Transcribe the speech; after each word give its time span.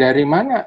dari 0.00 0.24
mana 0.24 0.64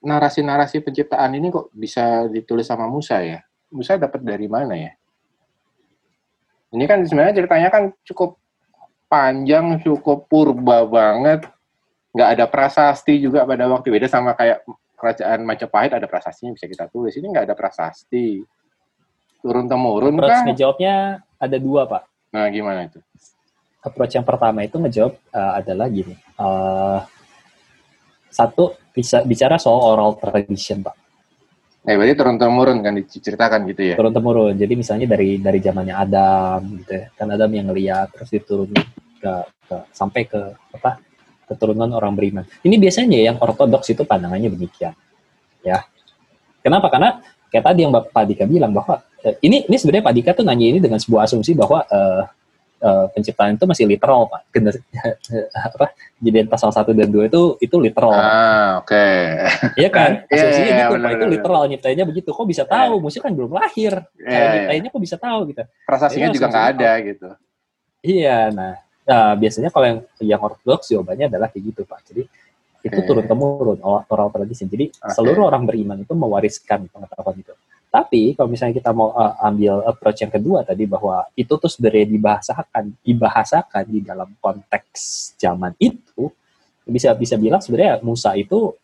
narasi-narasi 0.00 0.80
penciptaan 0.80 1.36
ini 1.36 1.52
kok 1.52 1.68
bisa 1.76 2.24
ditulis 2.32 2.64
sama 2.64 2.88
Musa 2.88 3.20
ya? 3.20 3.44
Musa 3.68 4.00
dapat 4.00 4.24
dari 4.24 4.48
mana 4.48 4.72
ya? 4.72 4.92
Ini 6.72 6.84
kan 6.88 7.04
sebenarnya 7.04 7.44
ceritanya 7.44 7.68
kan 7.68 7.84
cukup 8.02 8.40
panjang, 9.06 9.78
cukup 9.84 10.24
purba 10.26 10.88
banget. 10.88 11.44
Nggak 12.16 12.28
ada 12.38 12.44
prasasti 12.48 13.20
juga 13.20 13.44
pada 13.44 13.68
waktu 13.68 13.92
beda 13.92 14.08
sama 14.08 14.32
kayak 14.32 14.64
kerajaan 14.96 15.44
Majapahit 15.44 15.92
ada 15.92 16.08
prasastinya 16.08 16.56
bisa 16.56 16.64
kita 16.64 16.88
tulis. 16.88 17.12
Ini 17.14 17.26
nggak 17.28 17.52
ada 17.52 17.54
prasasti. 17.54 18.40
Turun 19.44 19.68
temurun 19.68 20.16
Approach 20.16 20.32
kan? 20.32 20.44
ngejawabnya 20.48 20.94
ada 21.36 21.56
dua 21.60 21.84
pak. 21.84 22.02
Nah 22.32 22.48
gimana 22.48 22.88
itu? 22.88 22.98
Approach 23.84 24.16
yang 24.16 24.24
pertama 24.24 24.64
itu 24.64 24.80
ngejawab 24.80 25.14
uh, 25.36 25.52
adalah 25.60 25.86
gini. 25.92 26.16
Uh, 26.40 27.04
satu 28.34 28.74
bisa 28.90 29.22
bicara 29.22 29.62
soal 29.62 29.94
oral 29.94 30.18
tradition 30.18 30.82
pak. 30.82 30.98
Eh 31.84 31.94
berarti 31.94 32.16
turun 32.16 32.40
temurun 32.40 32.78
kan 32.80 32.96
diceritakan 32.96 33.68
gitu 33.70 33.92
ya? 33.92 33.94
Turun 33.94 34.10
temurun. 34.10 34.54
Jadi 34.56 34.72
misalnya 34.74 35.06
dari 35.06 35.38
dari 35.38 35.60
zamannya 35.62 35.94
Adam 35.94 36.60
gitu 36.82 36.92
ya. 36.96 37.04
Kan 37.14 37.30
Adam 37.30 37.50
yang 37.52 37.70
ngeliat 37.70 38.10
terus 38.10 38.32
diturunkan 38.32 38.82
ke, 39.20 39.32
ke 39.68 39.76
sampai 39.92 40.24
ke 40.24 40.40
apa 40.74 40.98
keturunan 41.44 41.92
orang 41.92 42.16
beriman. 42.16 42.44
Ini 42.64 42.80
biasanya 42.80 43.20
yang 43.20 43.36
ortodoks 43.36 43.92
itu 43.92 44.02
pandangannya 44.02 44.48
demikian. 44.48 44.96
Ya. 45.60 45.84
Kenapa? 46.64 46.88
Karena 46.88 47.20
kayak 47.52 47.64
tadi 47.68 47.84
yang 47.84 47.92
Pak 47.92 48.24
Dika 48.32 48.48
bilang 48.48 48.72
bahwa 48.72 49.04
eh, 49.20 49.36
ini 49.44 49.68
ini 49.68 49.76
sebenarnya 49.76 50.04
Pak 50.08 50.14
Dika 50.16 50.30
tuh 50.32 50.44
nanya 50.48 50.66
ini 50.72 50.80
dengan 50.80 50.96
sebuah 50.96 51.28
asumsi 51.28 51.52
bahwa 51.52 51.84
eh, 51.84 52.22
eh, 52.84 53.06
penciptaan 53.16 53.56
itu 53.56 53.64
masih 53.64 53.84
literal, 53.88 54.28
Pak. 54.28 54.52
Apa? 55.72 55.96
Jadi 56.20 56.38
pasal 56.48 56.70
satu 56.72 56.92
dan 56.92 57.08
dua 57.08 57.28
itu 57.28 57.56
itu 57.60 57.76
literal. 57.80 58.12
Ah 58.12 58.84
oke. 58.84 59.06
Iya 59.80 59.88
kan? 59.88 60.10
Iya, 60.32 60.40
Asumsinya 60.40 60.68
iya, 60.68 60.78
gitu, 60.84 60.94
benar, 60.96 61.08
Pak. 61.08 61.16
Itu 61.16 61.26
literal 61.32 61.62
nyiptainnya 61.68 62.04
begitu. 62.08 62.28
Kok 62.32 62.46
bisa 62.48 62.62
tahu? 62.68 62.94
Musuh 63.00 63.20
kan 63.24 63.32
belum 63.32 63.50
lahir. 63.56 64.04
Cara 64.20 64.44
iya. 64.44 64.52
nyiptainnya 64.60 64.90
kok 64.92 65.02
bisa 65.02 65.16
tahu 65.16 65.38
gitu. 65.52 65.62
Prasasinya 65.88 66.28
Itu 66.28 66.36
juga 66.36 66.46
nggak 66.52 66.66
ada 66.76 66.90
gitu. 67.00 67.28
Iya, 68.04 68.52
nah, 68.52 68.76
nah, 69.08 69.32
biasanya 69.32 69.72
kalau 69.72 69.86
yang 69.88 69.98
yang 70.20 70.40
ortodoks 70.44 70.92
jawabannya 70.92 71.32
adalah 71.32 71.48
kayak 71.48 71.72
gitu 71.72 71.88
pak. 71.88 72.04
Jadi 72.04 72.28
itu 72.84 73.00
Oke. 73.00 73.08
turun 73.08 73.24
temurun 73.24 73.80
oral, 73.80 74.28
tradition. 74.28 74.68
Jadi 74.68 74.92
Oke. 74.92 75.12
seluruh 75.16 75.48
orang 75.48 75.64
beriman 75.64 76.04
itu 76.04 76.12
mewariskan 76.12 76.84
pengetahuan 76.92 77.40
itu. 77.40 77.56
Tapi 77.94 78.34
kalau 78.34 78.50
misalnya 78.50 78.74
kita 78.74 78.90
mau 78.90 79.14
uh, 79.14 79.38
ambil 79.38 79.86
approach 79.86 80.26
yang 80.26 80.34
kedua 80.34 80.66
tadi 80.66 80.82
bahwa 80.82 81.30
itu 81.38 81.54
tuh 81.54 81.70
sebenarnya 81.70 82.10
dibahasakan, 82.10 82.90
dibahasakan 83.06 83.84
di 83.86 84.02
dalam 84.02 84.34
konteks 84.42 85.30
zaman 85.38 85.78
itu, 85.78 86.26
bisa 86.90 87.14
bisa 87.14 87.38
bilang 87.38 87.62
sebenarnya 87.62 88.02
Musa 88.02 88.34
itu 88.34 88.74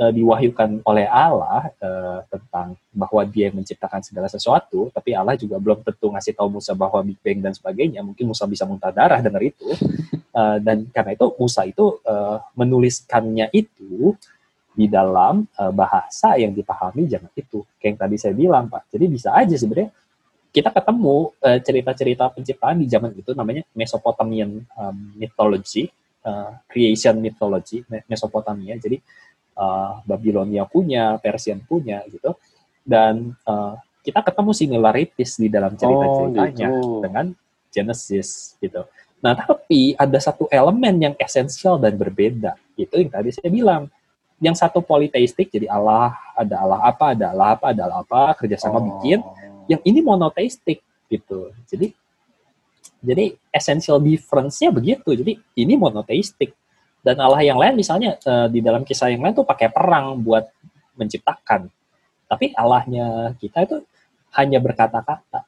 uh, 0.00 0.08
diwahyukan 0.08 0.80
oleh 0.80 1.04
Allah 1.12 1.68
uh, 1.76 2.24
tentang 2.32 2.72
bahwa 2.96 3.20
dia 3.28 3.52
yang 3.52 3.60
menciptakan 3.60 4.00
segala 4.00 4.32
sesuatu, 4.32 4.88
tapi 4.96 5.12
Allah 5.12 5.36
juga 5.36 5.60
belum 5.60 5.84
tentu 5.84 6.08
ngasih 6.08 6.32
tahu 6.32 6.56
Musa 6.56 6.72
bahwa 6.72 7.04
Big 7.04 7.20
Bang 7.20 7.44
dan 7.44 7.52
sebagainya. 7.52 8.00
Mungkin 8.00 8.32
Musa 8.32 8.48
bisa 8.48 8.64
muntah 8.64 8.96
darah 8.96 9.20
dengar 9.20 9.44
itu. 9.44 9.76
Uh, 10.32 10.56
dan 10.64 10.88
karena 10.88 11.12
itu 11.12 11.28
Musa 11.36 11.68
itu 11.68 12.00
uh, 12.08 12.40
menuliskannya 12.56 13.52
itu 13.52 14.16
di 14.72 14.88
dalam 14.88 15.44
uh, 15.60 15.68
bahasa 15.68 16.32
yang 16.40 16.56
dipahami 16.56 17.04
zaman 17.04 17.28
itu. 17.36 17.60
Kayak 17.76 17.88
yang 17.92 17.98
tadi 18.00 18.16
saya 18.16 18.34
bilang, 18.34 18.64
Pak. 18.72 18.88
Jadi 18.88 19.04
bisa 19.04 19.28
aja 19.36 19.52
sebenarnya 19.52 19.92
kita 20.52 20.72
ketemu 20.72 21.32
uh, 21.44 21.58
cerita-cerita 21.60 22.24
penciptaan 22.32 22.80
di 22.80 22.88
zaman 22.88 23.12
itu 23.12 23.36
namanya 23.36 23.68
Mesopotamian 23.76 24.64
um, 24.76 24.96
mythology, 25.16 25.92
uh, 26.24 26.56
creation 26.72 27.20
mythology, 27.20 27.84
Me- 27.88 28.04
Mesopotamia. 28.08 28.80
Jadi 28.80 28.96
uh, 29.60 30.00
Babilonia 30.08 30.64
punya, 30.64 31.20
Persian 31.20 31.60
punya 31.60 32.00
gitu. 32.08 32.32
Dan 32.80 33.36
uh, 33.44 33.76
kita 34.00 34.24
ketemu 34.24 34.50
similarities 34.56 35.36
di 35.36 35.52
dalam 35.52 35.76
cerita-ceritanya 35.76 36.68
Oh, 36.68 36.76
gitu. 36.80 37.00
dengan 37.04 37.26
Genesis 37.68 38.56
gitu. 38.56 38.88
Nah, 39.20 39.36
tapi 39.36 39.94
ada 40.00 40.18
satu 40.18 40.48
elemen 40.48 40.96
yang 40.96 41.14
esensial 41.20 41.76
dan 41.76 41.94
berbeda. 42.00 42.56
Itu 42.72 42.96
yang 43.04 43.12
tadi 43.12 43.36
saya 43.36 43.52
bilang. 43.52 43.92
Yang 44.42 44.58
satu 44.58 44.82
politeistik, 44.82 45.54
jadi 45.54 45.70
Allah, 45.70 46.18
ada 46.34 46.58
Allah 46.58 46.80
apa, 46.82 47.14
ada 47.14 47.30
Allah 47.30 47.48
apa, 47.54 47.66
ada 47.70 47.80
Allah 47.86 48.02
apa, 48.02 48.34
kerjasama 48.42 48.82
Oh. 48.82 48.84
bikin. 48.98 49.22
Yang 49.70 49.80
ini 49.86 50.00
monoteistik 50.02 50.82
gitu. 51.06 51.54
Jadi 51.70 51.94
jadi 53.02 53.34
essential 53.54 54.02
difference-nya 54.02 54.74
begitu. 54.74 55.14
Jadi 55.14 55.38
ini 55.54 55.74
monoteistik. 55.78 56.54
Dan 57.02 57.18
Allah 57.18 57.42
yang 57.42 57.58
lain 57.58 57.74
misalnya 57.78 58.18
eh, 58.18 58.46
di 58.50 58.58
dalam 58.58 58.82
kisah 58.82 59.10
yang 59.14 59.22
lain 59.22 59.34
tuh 59.34 59.46
pakai 59.46 59.70
perang 59.70 60.18
buat 60.18 60.50
menciptakan. 60.98 61.70
Tapi 62.26 62.50
Allahnya 62.58 63.38
kita 63.38 63.62
itu 63.62 63.76
hanya 64.34 64.58
berkata-kata 64.58 65.46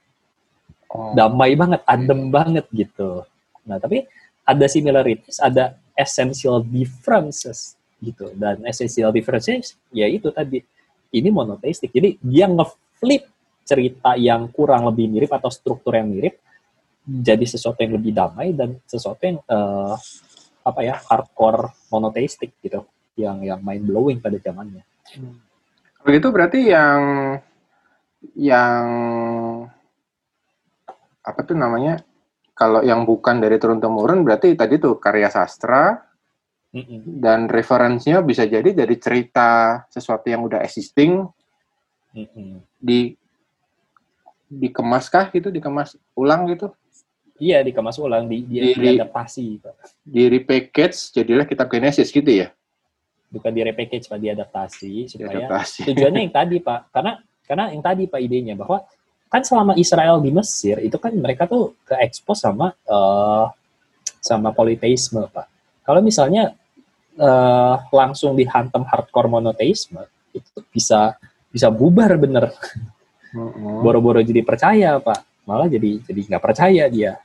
Oh. 0.95 1.11
damai 1.11 1.59
banget, 1.59 1.83
adem 1.91 2.31
banget 2.31 2.71
gitu. 2.71 3.27
Nah, 3.67 3.83
tapi 3.83 4.07
ada 4.47 4.67
similarities, 4.71 5.43
ada 5.43 5.75
essential 5.99 6.63
differences 6.63 7.75
gitu. 8.05 8.29
Dan 8.37 8.61
essential 8.69 9.11
differences 9.11 9.81
ya 9.89 10.05
itu 10.05 10.29
tadi 10.29 10.61
ini 11.15 11.29
monoteistik. 11.33 11.89
Jadi 11.95 12.21
dia 12.21 12.45
ngeflip 12.51 13.25
cerita 13.65 14.13
yang 14.21 14.53
kurang 14.53 14.85
lebih 14.85 15.09
mirip 15.09 15.33
atau 15.33 15.49
struktur 15.49 15.97
yang 15.97 16.13
mirip 16.13 16.37
jadi 17.05 17.45
sesuatu 17.45 17.81
yang 17.85 18.01
lebih 18.01 18.13
damai 18.17 18.57
dan 18.57 18.81
sesuatu 18.89 19.21
yang 19.25 19.41
eh, 19.41 19.95
apa 20.65 20.81
ya 20.81 20.97
hardcore 20.97 21.69
monoteistik 21.93 22.57
gitu 22.65 22.89
yang 23.21 23.45
yang 23.45 23.61
mind 23.61 23.85
blowing 23.85 24.19
pada 24.19 24.41
zamannya. 24.41 24.81
Kalau 26.01 26.11
gitu 26.11 26.29
berarti 26.33 26.61
yang 26.73 27.01
yang 28.33 28.85
apa 31.25 31.41
tuh 31.45 31.57
namanya? 31.57 32.01
Kalau 32.55 32.81
yang 32.87 33.03
bukan 33.05 33.43
dari 33.43 33.59
turun 33.59 33.83
temurun 33.83 34.23
berarti 34.25 34.55
tadi 34.55 34.79
tuh 34.79 34.97
karya 34.97 35.29
sastra 35.29 35.99
Dan 37.07 37.47
referensinya 37.47 38.19
bisa 38.19 38.43
jadi 38.45 38.75
dari 38.75 38.99
cerita 38.99 39.83
sesuatu 39.87 40.27
yang 40.27 40.43
udah 40.43 40.59
existing 40.67 41.23
mm-mm. 42.11 42.59
di 42.75 43.15
dikemas 44.51 45.07
kah 45.07 45.31
gitu, 45.31 45.51
dikemas 45.51 45.95
ulang 46.15 46.51
gitu, 46.51 46.75
Iya 47.35 47.67
dikemas 47.67 47.99
ulang, 47.99 48.31
di, 48.31 48.47
di, 48.47 48.59
Di- 48.63 48.79
diadaptasi, 48.79 49.59
Pak. 49.59 49.75
di 50.07 50.23
repackage 50.31 51.11
jadilah 51.11 51.43
kitab 51.43 51.67
Genesis 51.67 52.11
gitu 52.11 52.27
ya. 52.31 52.51
bukan 53.27 53.51
di 53.51 53.67
repackage 53.67 54.07
pak 54.07 54.23
diadaptasi 54.23 55.11
supaya 55.11 55.43
Diadaptasi. 55.43 55.83
tujuannya 55.91 56.21
yang 56.23 56.31
tadi 56.31 56.63
pak 56.63 56.87
karena 56.95 57.19
karena 57.43 57.65
yang 57.75 57.83
tadi 57.83 58.07
pak 58.07 58.23
idenya 58.23 58.55
bahwa 58.55 58.87
kan 59.27 59.43
selama 59.43 59.75
Israel 59.75 60.23
di 60.23 60.31
Mesir 60.31 60.79
itu 60.79 60.95
kan 61.03 61.11
mereka 61.19 61.51
tuh 61.51 61.75
ke 61.83 61.99
expose 61.99 62.47
sama 62.47 62.71
eh, 62.87 63.45
sama 64.23 64.55
politeisme 64.55 65.27
pak 65.35 65.51
kalau 65.83 65.99
misalnya 65.99 66.55
eh, 67.19 67.75
langsung 67.93 68.35
dihantam 68.35 68.87
hardcore 68.87 69.31
monoteisme 69.31 70.03
itu 70.35 70.61
bisa 70.71 71.15
bisa 71.51 71.71
bubar 71.71 72.11
bener 72.19 72.51
boro-boro 73.83 74.23
jadi 74.23 74.43
percaya 74.43 74.99
pak 74.99 75.47
malah 75.47 75.71
jadi 75.71 76.03
jadi 76.03 76.21
nggak 76.35 76.43
percaya 76.43 76.87
dia 76.91 77.19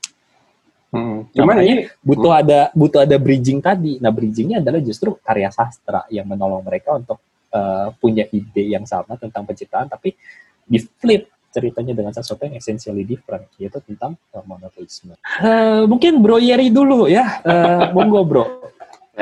Mm-mm. 0.90 1.30
Cuman 1.38 1.54
Makanya 1.54 1.70
ini 1.70 1.84
butuh 2.02 2.34
ada 2.34 2.60
butuh 2.74 3.06
ada 3.06 3.18
bridging 3.22 3.62
tadi. 3.62 4.02
Nah, 4.02 4.10
bridgingnya 4.10 4.58
adalah 4.58 4.82
justru 4.82 5.14
karya 5.22 5.54
sastra 5.54 6.02
yang 6.10 6.26
menolong 6.26 6.66
mereka 6.66 6.98
untuk 6.98 7.22
uh, 7.54 7.94
punya 8.02 8.26
ide 8.34 8.74
yang 8.74 8.90
sama 8.90 9.14
tentang 9.22 9.46
penciptaan, 9.46 9.86
tapi 9.86 10.18
di 10.66 10.82
flip 10.82 11.30
ceritanya 11.50 11.94
dengan 11.98 12.14
sesuatu 12.14 12.46
yang 12.46 12.58
essentially 12.58 13.06
different, 13.06 13.50
yaitu 13.62 13.82
tentang 13.86 14.18
uh, 14.34 14.46
monoteisme. 14.46 15.18
Eh, 15.42 15.86
mungkin 15.86 16.22
Bro 16.22 16.42
Yeri 16.42 16.70
dulu 16.74 17.10
ya, 17.10 17.42
Eh, 17.42 17.94
monggo 17.94 18.22
Bro. 18.26 18.46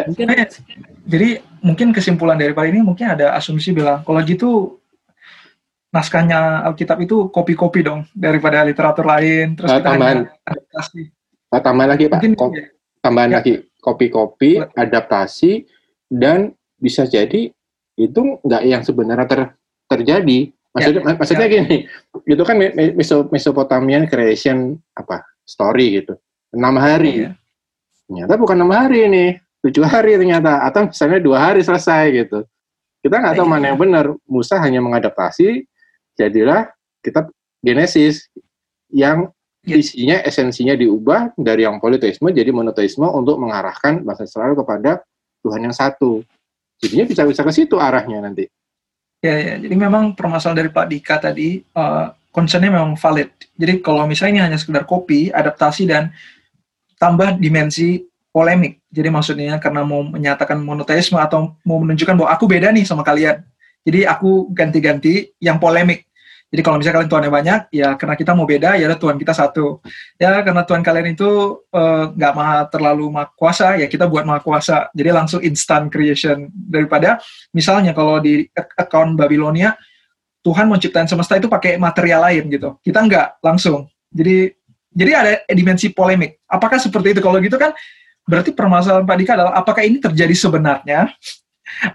Mungkin 0.05 0.27
Jadi 1.07 1.29
mungkin 1.63 1.89
kesimpulan 1.89 2.37
daripada 2.37 2.67
ini 2.69 2.83
mungkin 2.83 3.09
ada 3.09 3.33
asumsi 3.33 3.73
bilang 3.73 4.03
kalau 4.03 4.19
gitu 4.21 4.77
naskahnya 5.89 6.67
Alkitab 6.67 6.99
itu 7.01 7.31
kopi-kopi 7.31 7.79
dong 7.81 8.03
daripada 8.11 8.61
literatur 8.61 9.07
lain 9.07 9.55
terus 9.55 9.71
Ah, 9.71 9.79
kita 9.79 9.89
tambahan. 9.89 10.17
adaptasi. 10.43 11.01
Pak, 11.47 11.61
tambahan 11.63 11.89
lagi 11.95 12.03
Pak, 12.05 12.13
Mungkin 12.19 12.33
Ko- 12.35 12.51
ya, 12.51 12.65
tambahan 12.99 13.29
Ya. 13.31 13.35
lagi 13.39 13.53
kopi-kopi, 13.79 14.51
adaptasi 14.75 15.63
dan 16.11 16.51
bisa 16.75 17.07
jadi 17.07 17.49
itu 17.95 18.21
nggak 18.43 18.63
yang 18.67 18.83
sebenarnya 18.83 19.25
ter- 19.25 19.53
terjadi. 19.87 20.51
Maksudnya, 20.75 21.01
Ya, 21.01 21.15
maksudnya 21.17 21.47
ya. 21.47 21.53
gini, 21.57 21.77
itu 22.27 22.43
kan 22.43 22.53
Me- 22.53 22.75
Me- 22.75 22.93
Meso- 22.93 23.31
Mesopotamian 23.31 24.05
creation 24.05 24.75
apa 24.93 25.23
story 25.41 26.03
gitu, 26.03 26.19
enam 26.53 26.75
hari. 26.77 27.25
Iya. 27.25 27.31
Ternyata 28.05 28.33
bukan 28.37 28.55
enam 28.59 28.71
hari 28.75 29.07
nih, 29.07 29.29
tujuh 29.65 29.85
hari 29.85 30.15
ternyata, 30.19 30.61
atau 30.65 30.89
misalnya 30.89 31.19
dua 31.21 31.37
hari 31.41 31.61
selesai 31.65 32.03
gitu. 32.13 32.39
Kita 33.01 33.15
nggak 33.17 33.35
tahu 33.39 33.47
Iya. 33.47 33.53
mana 33.53 33.65
yang 33.73 33.79
benar. 33.79 34.05
Musa 34.27 34.57
hanya 34.61 34.81
mengadaptasi, 34.83 35.65
jadilah 36.17 36.69
kitab 37.01 37.29
Genesis 37.61 38.27
yang 38.91 39.29
Iya. 39.67 39.75
isinya 39.83 40.17
esensinya 40.23 40.75
diubah 40.79 41.35
dari 41.35 41.67
yang 41.67 41.83
politeisme 41.83 42.31
jadi 42.31 42.55
monoteisme 42.55 43.03
untuk 43.03 43.35
mengarahkan 43.35 43.99
bahasa 44.07 44.23
Israel 44.23 44.55
kepada 44.55 45.03
Tuhan 45.43 45.67
yang 45.67 45.75
satu. 45.75 46.23
jadinya 46.77 47.09
bisa 47.09 47.25
bisa 47.25 47.41
ke 47.41 47.49
situ 47.49 47.73
arahnya 47.81 48.21
nanti. 48.21 48.45
Ya, 49.25 49.33
ya. 49.33 49.53
Jadi 49.57 49.73
memang 49.73 50.13
permasalahan 50.13 50.61
dari 50.61 50.69
Pak 50.69 50.85
Dika 50.85 51.17
tadi 51.17 51.57
uh, 51.73 52.13
concernnya 52.29 52.69
memang 52.69 52.93
valid. 52.93 53.33
Jadi 53.57 53.81
kalau 53.81 54.05
misalnya 54.05 54.31
ini 54.37 54.41
hanya 54.45 54.57
sekedar 54.61 54.85
kopi, 54.85 55.33
adaptasi 55.33 55.89
dan 55.89 56.13
tambah 57.01 57.41
dimensi 57.41 58.05
polemik. 58.29 58.77
Jadi 58.97 59.13
maksudnya 59.13 59.61
karena 59.61 59.85
mau 59.85 60.01
menyatakan 60.01 60.57
monoteisme 60.57 61.21
atau 61.21 61.53
mau 61.61 61.77
menunjukkan 61.77 62.17
bahwa 62.17 62.33
aku 62.33 62.49
beda 62.49 62.73
nih 62.73 62.81
sama 62.81 63.05
kalian. 63.05 63.45
Jadi 63.85 64.09
aku 64.09 64.49
ganti-ganti 64.49 65.37
yang 65.37 65.61
polemik. 65.61 66.09
Jadi 66.47 66.61
kalau 66.63 66.79
misalnya 66.79 66.95
kalian 67.03 67.11
Tuhannya 67.11 67.31
banyak, 67.31 67.59
ya 67.75 67.87
karena 67.99 68.15
kita 68.15 68.31
mau 68.31 68.47
beda, 68.47 68.79
ya 68.79 68.87
Tuhan 68.95 69.19
kita 69.19 69.35
satu. 69.35 69.83
Ya 70.15 70.31
karena 70.41 70.63
Tuhan 70.63 70.79
kalian 70.79 71.13
itu 71.13 71.59
eh, 71.75 72.03
nggak 72.15 72.33
uh, 72.33 72.37
maha 72.39 72.57
terlalu 72.71 73.05
maha 73.11 73.27
kuasa, 73.35 73.75
ya 73.75 73.85
kita 73.91 74.07
buat 74.07 74.23
maha 74.23 74.39
kuasa. 74.39 74.87
Jadi 74.95 75.09
langsung 75.11 75.43
instant 75.43 75.91
creation 75.91 76.47
daripada 76.49 77.19
misalnya 77.51 77.91
kalau 77.91 78.23
di 78.23 78.47
account 78.55 79.19
Babilonia 79.19 79.75
Tuhan 80.39 80.71
menciptakan 80.71 81.11
semesta 81.11 81.35
itu 81.35 81.51
pakai 81.51 81.75
material 81.75 82.23
lain 82.23 82.47
gitu. 82.47 82.79
Kita 82.79 83.03
nggak 83.03 83.43
langsung. 83.43 83.91
Jadi 84.07 84.55
jadi 84.95 85.11
ada 85.13 85.31
dimensi 85.51 85.91
polemik. 85.91 86.39
Apakah 86.47 86.79
seperti 86.79 87.11
itu? 87.11 87.19
Kalau 87.19 87.43
gitu 87.43 87.59
kan 87.59 87.75
berarti 88.27 88.51
permasalahan 88.51 89.07
Pak 89.07 89.17
Dika 89.17 89.33
adalah 89.39 89.53
apakah 89.55 89.81
ini 89.87 90.03
terjadi 90.03 90.35
sebenarnya 90.35 91.09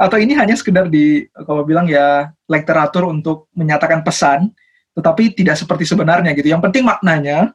atau 0.00 0.16
ini 0.16 0.32
hanya 0.36 0.56
sekedar 0.56 0.88
di 0.88 1.28
kalau 1.44 1.62
bilang 1.64 1.88
ya 1.88 2.32
literatur 2.48 3.08
untuk 3.08 3.52
menyatakan 3.52 4.00
pesan 4.00 4.52
tetapi 4.92 5.32
tidak 5.32 5.56
seperti 5.56 5.88
sebenarnya 5.88 6.36
gitu. 6.36 6.52
Yang 6.52 6.68
penting 6.68 6.84
maknanya 6.84 7.52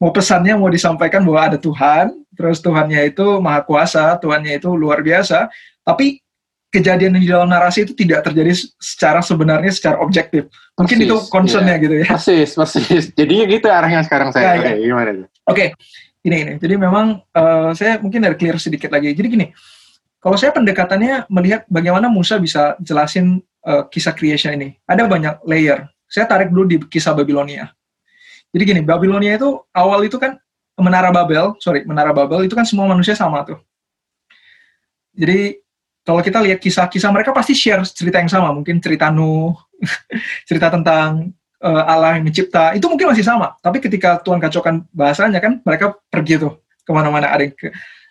mau 0.00 0.12
pesannya 0.12 0.56
mau 0.56 0.68
disampaikan 0.72 1.24
bahwa 1.24 1.52
ada 1.52 1.58
Tuhan, 1.60 2.12
terus 2.32 2.60
Tuhannya 2.64 3.12
itu 3.12 3.40
maha 3.40 3.60
kuasa, 3.64 4.16
Tuhannya 4.16 4.56
itu 4.56 4.72
luar 4.72 5.04
biasa, 5.04 5.48
tapi 5.84 6.20
kejadian 6.70 7.18
di 7.18 7.26
dalam 7.28 7.50
narasi 7.50 7.82
itu 7.82 7.92
tidak 7.92 8.24
terjadi 8.30 8.54
secara 8.78 9.20
sebenarnya 9.20 9.74
secara 9.74 10.00
objektif. 10.00 10.46
Mungkin 10.78 11.02
persis, 11.02 11.08
itu 11.10 11.16
concernnya 11.28 11.76
ya. 11.76 11.82
gitu 11.84 11.94
ya. 12.00 12.06
Persis, 12.16 12.50
persis. 12.56 13.04
Jadinya 13.18 13.44
gitu 13.50 13.66
arahnya 13.68 14.00
sekarang 14.06 14.30
saya. 14.30 14.56
Ya, 14.56 14.60
Oke, 14.62 14.70
ya. 14.70 14.76
gimana? 14.78 15.10
Oke, 15.10 15.26
okay. 15.44 15.68
Ini 16.24 16.36
ini. 16.36 16.52
Jadi 16.60 16.74
memang 16.76 17.20
uh, 17.32 17.70
saya 17.72 17.96
mungkin 18.00 18.20
dari 18.20 18.36
clear 18.36 18.60
sedikit 18.60 18.92
lagi. 18.92 19.12
Jadi 19.16 19.28
gini, 19.28 19.46
kalau 20.20 20.36
saya 20.36 20.52
pendekatannya 20.52 21.28
melihat 21.32 21.64
bagaimana 21.72 22.12
Musa 22.12 22.36
bisa 22.36 22.76
jelasin 22.84 23.40
uh, 23.64 23.88
kisah 23.88 24.12
creation 24.12 24.52
ini. 24.52 24.76
Ada 24.84 25.08
banyak 25.08 25.34
layer. 25.48 25.88
Saya 26.10 26.28
tarik 26.28 26.52
dulu 26.52 26.66
di 26.68 26.76
kisah 26.90 27.16
Babilonia. 27.16 27.72
Jadi 28.50 28.62
gini, 28.66 28.80
Babilonia 28.82 29.38
itu 29.38 29.62
awal 29.72 30.04
itu 30.04 30.18
kan 30.18 30.36
menara 30.76 31.12
Babel, 31.14 31.54
sorry, 31.62 31.86
menara 31.86 32.10
Babel 32.10 32.44
itu 32.48 32.56
kan 32.56 32.66
semua 32.66 32.88
manusia 32.90 33.14
sama 33.14 33.46
tuh. 33.46 33.60
Jadi 35.14 35.60
kalau 36.02 36.24
kita 36.24 36.40
lihat 36.42 36.58
kisah-kisah 36.58 37.12
mereka 37.12 37.30
pasti 37.30 37.52
share 37.54 37.84
cerita 37.86 38.18
yang 38.18 38.32
sama, 38.32 38.50
mungkin 38.50 38.80
cerita 38.82 39.12
Nuh, 39.12 39.54
cerita 40.48 40.72
tentang 40.72 41.30
uh, 41.62 41.82
Allah 41.86 42.16
yang 42.18 42.26
mencipta, 42.26 42.72
itu 42.74 42.86
mungkin 42.88 43.12
masih 43.12 43.24
sama. 43.24 43.56
Tapi 43.60 43.78
ketika 43.80 44.20
Tuhan 44.24 44.40
kacaukan 44.40 44.84
bahasanya 44.90 45.40
kan, 45.40 45.60
mereka 45.64 45.96
pergi 46.08 46.40
tuh 46.40 46.60
ke 46.84 46.90
mana-mana. 46.90 47.30
Ada 47.30 47.42
yang 47.48 47.54
ke, 47.54 47.68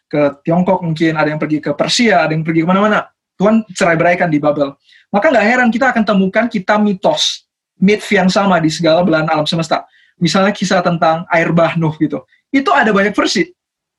ke 0.09 0.21
Tiongkok 0.45 0.79
mungkin, 0.85 1.17
ada 1.17 1.29
yang 1.29 1.41
pergi 1.41 1.59
ke 1.59 1.71
Persia, 1.73 2.25
ada 2.25 2.31
yang 2.33 2.45
pergi 2.45 2.63
ke 2.63 2.67
mana-mana. 2.69 3.09
Tuhan 3.39 3.63
cerai 3.71 3.95
beraikan 3.95 4.27
di 4.27 4.37
Babel. 4.37 4.75
Maka 5.09 5.31
nggak 5.31 5.45
heran 5.45 5.69
kita 5.71 5.89
akan 5.89 6.03
temukan 6.05 6.45
kita 6.45 6.75
mitos, 6.77 7.47
myth 7.79 8.05
yang 8.11 8.27
sama 8.29 8.59
di 8.61 8.69
segala 8.69 9.01
belahan 9.01 9.25
alam 9.31 9.47
semesta. 9.47 9.87
Misalnya 10.19 10.51
kisah 10.51 10.83
tentang 10.83 11.23
air 11.31 11.49
bah 11.55 11.79
Nuh 11.79 11.95
gitu. 11.95 12.21
Itu 12.51 12.75
ada 12.75 12.91
banyak 12.91 13.15
versi. 13.15 13.47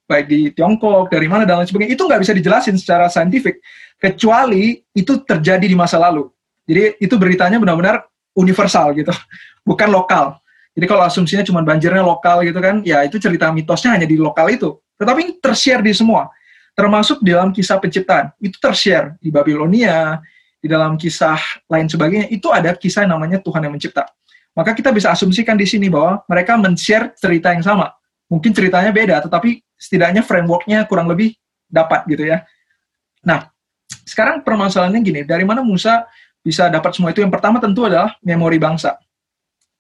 Baik 0.04 0.26
di 0.26 0.40
Tiongkok, 0.52 1.08
dari 1.08 1.30
mana, 1.30 1.46
dan 1.48 1.62
lain 1.62 1.70
sebagainya. 1.70 1.94
Itu 1.96 2.04
nggak 2.04 2.20
bisa 2.20 2.34
dijelasin 2.36 2.76
secara 2.76 3.08
saintifik. 3.08 3.62
Kecuali 3.96 4.82
itu 4.92 5.22
terjadi 5.22 5.64
di 5.64 5.78
masa 5.78 5.96
lalu. 5.96 6.28
Jadi 6.68 7.00
itu 7.00 7.14
beritanya 7.16 7.56
benar-benar 7.56 8.09
universal 8.34 8.92
gitu. 8.96 9.10
Bukan 9.68 9.88
lokal. 9.90 10.38
Jadi 10.74 10.86
kalau 10.86 11.02
asumsinya 11.02 11.42
cuma 11.42 11.60
banjirnya 11.66 12.00
lokal 12.00 12.46
gitu 12.46 12.58
kan, 12.62 12.80
ya 12.86 13.02
itu 13.02 13.18
cerita 13.18 13.50
mitosnya 13.50 13.98
hanya 13.98 14.06
di 14.06 14.16
lokal 14.16 14.48
itu. 14.48 14.78
Tetapi 14.96 15.42
tershare 15.42 15.82
di 15.82 15.90
semua, 15.90 16.30
termasuk 16.78 17.20
di 17.20 17.34
dalam 17.34 17.50
kisah 17.50 17.76
penciptaan. 17.82 18.30
Itu 18.38 18.56
tershare 18.62 19.18
di 19.18 19.28
Babilonia, 19.34 20.22
di 20.62 20.68
dalam 20.70 20.94
kisah 20.94 21.40
lain 21.66 21.90
sebagainya. 21.90 22.30
Itu 22.30 22.54
ada 22.54 22.76
kisah 22.76 23.04
yang 23.04 23.18
namanya 23.18 23.42
Tuhan 23.42 23.66
yang 23.66 23.74
mencipta. 23.74 24.06
Maka 24.54 24.74
kita 24.76 24.90
bisa 24.94 25.10
asumsikan 25.10 25.58
di 25.58 25.66
sini 25.66 25.90
bahwa 25.90 26.22
mereka 26.26 26.54
men-share 26.58 27.14
cerita 27.18 27.50
yang 27.50 27.62
sama. 27.62 27.90
Mungkin 28.30 28.54
ceritanya 28.54 28.94
beda, 28.94 29.26
tetapi 29.26 29.58
setidaknya 29.74 30.22
frameworknya 30.22 30.86
kurang 30.86 31.10
lebih 31.10 31.34
dapat 31.66 32.06
gitu 32.06 32.30
ya. 32.30 32.46
Nah, 33.26 33.50
sekarang 34.06 34.42
permasalahannya 34.46 35.00
gini, 35.02 35.20
dari 35.26 35.42
mana 35.42 35.62
Musa 35.62 36.06
bisa 36.40 36.72
dapat 36.72 36.96
semua 36.96 37.12
itu? 37.12 37.20
Yang 37.20 37.32
pertama 37.36 37.60
tentu 37.60 37.84
adalah 37.84 38.16
memori 38.24 38.56
bangsa. 38.56 38.96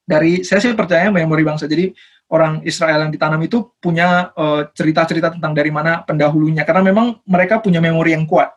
Dari 0.04 0.42
saya 0.42 0.60
sih 0.60 0.74
percaya 0.74 1.08
memori 1.08 1.46
bangsa. 1.46 1.70
Jadi 1.70 1.92
orang 2.30 2.62
Israel 2.62 3.06
yang 3.06 3.12
ditanam 3.12 3.40
itu 3.42 3.74
punya 3.82 4.30
eh, 4.34 4.62
cerita-cerita 4.74 5.28
uh, 5.30 5.32
tentang 5.38 5.52
dari 5.54 5.70
mana 5.74 6.06
pendahulunya 6.06 6.62
karena 6.62 6.90
memang 6.90 7.18
mereka 7.26 7.58
punya 7.58 7.82
memori 7.82 8.14
yang 8.14 8.24
kuat. 8.26 8.54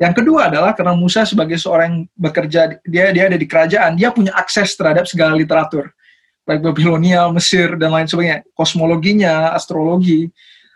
Yang 0.00 0.24
kedua 0.24 0.50
adalah 0.50 0.74
karena 0.74 0.98
Musa 0.98 1.22
sebagai 1.22 1.54
seorang 1.56 1.86
yang 1.86 1.98
bekerja 2.18 2.60
dia 2.82 3.14
dia 3.14 3.24
ada 3.30 3.38
di 3.38 3.46
kerajaan, 3.46 3.94
dia 3.94 4.10
punya 4.10 4.34
akses 4.34 4.74
terhadap 4.74 5.06
segala 5.06 5.38
literatur. 5.38 5.94
Baik 6.42 6.58
Babilonia, 6.58 7.30
Mesir 7.30 7.78
dan 7.78 7.94
lain 7.94 8.10
sebagainya, 8.10 8.42
kosmologinya, 8.50 9.54
astrologi. 9.54 10.26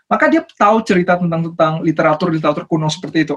Maka 0.07 0.31
dia 0.31 0.47
tahu 0.47 0.79
cerita 0.87 1.19
tentang 1.19 1.51
tentang 1.51 1.83
literatur 1.83 2.31
literatur 2.31 2.63
kuno 2.63 2.87
seperti 2.87 3.27
itu. 3.27 3.35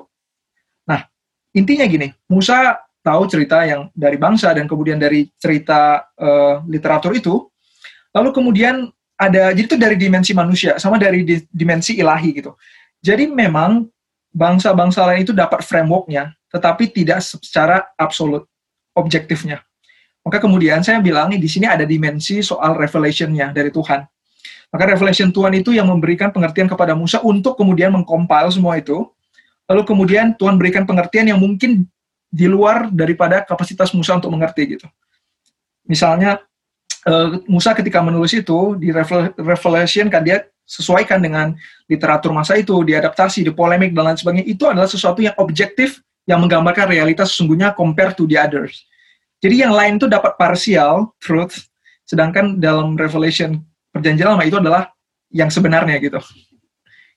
Nah, 0.87 1.11
intinya 1.51 1.83
gini, 1.91 2.15
Musa 2.31 2.79
tahu 3.01 3.23
cerita 3.29 3.65
yang 3.65 3.89
dari 3.97 4.21
bangsa 4.21 4.53
dan 4.53 4.69
kemudian 4.69 5.01
dari 5.01 5.29
cerita 5.41 6.05
uh, 6.21 6.61
literatur 6.69 7.17
itu 7.17 7.51
Lalu 8.11 8.31
kemudian 8.35 8.91
ada 9.15 9.55
jadi 9.55 9.67
itu 9.69 9.77
dari 9.79 9.95
dimensi 9.95 10.33
manusia 10.35 10.81
sama 10.81 10.99
dari 10.99 11.23
di, 11.23 11.37
dimensi 11.51 11.99
ilahi 12.01 12.31
gitu. 12.43 12.57
Jadi 13.01 13.31
memang 13.31 13.87
bangsa-bangsa 14.35 15.07
lain 15.07 15.23
itu 15.25 15.33
dapat 15.33 15.63
frameworknya, 15.63 16.35
tetapi 16.51 16.91
tidak 16.91 17.23
secara 17.23 17.87
absolut 17.95 18.47
objektifnya. 18.97 19.63
Maka 20.21 20.37
kemudian 20.43 20.85
saya 20.85 21.01
bilang 21.01 21.33
di 21.33 21.49
sini 21.49 21.65
ada 21.65 21.87
dimensi 21.87 22.45
soal 22.45 22.77
revelationnya 22.77 23.55
dari 23.57 23.73
Tuhan. 23.73 24.05
Maka 24.71 24.85
revelation 24.87 25.35
Tuhan 25.35 25.51
itu 25.59 25.75
yang 25.75 25.91
memberikan 25.91 26.31
pengertian 26.31 26.71
kepada 26.71 26.95
Musa 26.95 27.19
untuk 27.25 27.59
kemudian 27.59 27.91
mengcompile 27.91 28.51
semua 28.55 28.79
itu. 28.79 29.03
Lalu 29.67 29.83
kemudian 29.87 30.35
Tuhan 30.35 30.59
berikan 30.59 30.83
pengertian 30.87 31.31
yang 31.31 31.41
mungkin 31.43 31.87
di 32.31 32.47
luar 32.47 32.89
daripada 32.95 33.43
kapasitas 33.43 33.91
Musa 33.91 34.15
untuk 34.15 34.31
mengerti 34.31 34.79
gitu. 34.79 34.87
Misalnya 35.85 36.39
uh, 37.11 37.43
Musa 37.51 37.75
ketika 37.75 37.99
menulis 37.99 38.31
itu 38.33 38.79
di 38.79 38.95
Revelation 39.37 40.07
kan 40.07 40.23
dia 40.23 40.47
sesuaikan 40.71 41.19
dengan 41.19 41.51
literatur 41.91 42.31
masa 42.31 42.55
itu, 42.55 42.87
diadaptasi, 42.87 43.43
di 43.43 43.51
polemik 43.51 43.91
dan 43.91 44.15
lain 44.15 44.19
sebagainya. 44.19 44.47
Itu 44.47 44.71
adalah 44.71 44.87
sesuatu 44.87 45.19
yang 45.19 45.35
objektif 45.43 45.99
yang 46.31 46.39
menggambarkan 46.47 46.87
realitas 46.87 47.35
sesungguhnya 47.35 47.75
compare 47.75 48.15
to 48.15 48.31
the 48.31 48.39
others. 48.39 48.87
Jadi 49.43 49.67
yang 49.67 49.75
lain 49.75 49.99
itu 49.99 50.07
dapat 50.07 50.39
parsial 50.39 51.11
truth, 51.19 51.67
sedangkan 52.07 52.63
dalam 52.63 52.95
Revelation 52.95 53.59
perjanjian 53.91 54.31
lama 54.31 54.47
itu 54.47 54.63
adalah 54.63 54.95
yang 55.35 55.51
sebenarnya 55.51 55.99
gitu. 55.99 56.23